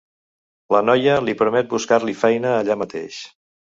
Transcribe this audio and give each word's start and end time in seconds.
La 0.75 0.81
noia 0.87 1.19
li 1.27 1.37
promet 1.43 1.71
buscar-li 1.77 2.19
feina 2.25 2.59
allà 2.59 2.83
mateix. 2.85 3.27